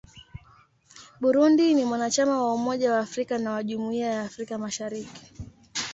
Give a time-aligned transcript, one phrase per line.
[1.21, 5.33] Burundi ni mwanachama wa Umoja wa Afrika na wa Jumuiya ya Afrika Mashariki.